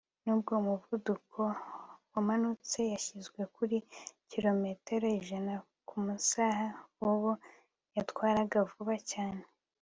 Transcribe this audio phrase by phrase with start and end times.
[0.23, 1.41] Nubwo umuvuduko
[2.13, 3.77] wamanutse washyizwe kuri
[4.31, 5.53] kilometero ijana
[5.87, 6.65] kumasaha
[6.99, 7.33] Bobo
[7.97, 9.43] yatwaraga vuba cyane